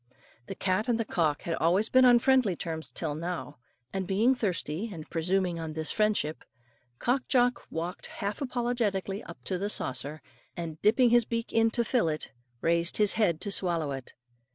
The 0.47 0.55
cat 0.55 0.89
and 0.89 0.99
the 0.99 1.05
cock 1.05 1.43
had 1.43 1.53
always 1.57 1.87
been 1.87 2.05
on 2.05 2.17
friendly 2.17 2.55
terms 2.55 2.89
till 2.91 3.13
now; 3.13 3.59
and 3.93 4.07
being 4.07 4.33
thirsty, 4.33 4.89
and 4.91 5.07
presuming 5.07 5.59
on 5.59 5.73
this 5.73 5.91
friendship, 5.91 6.43
Cock 6.97 7.27
Jock 7.27 7.61
walked 7.69 8.07
half 8.07 8.41
apologetically 8.41 9.23
up 9.25 9.37
to 9.43 9.59
the 9.59 9.69
saucer, 9.69 10.23
and 10.57 10.81
dipping 10.81 11.11
his 11.11 11.25
beak 11.25 11.53
in 11.53 11.69
to 11.69 11.85
fill 11.85 12.09
it, 12.09 12.31
raised 12.61 12.97
his 12.97 13.13
head 13.13 13.39
to 13.41 13.51
swallow 13.51 13.91
it. 13.91 14.13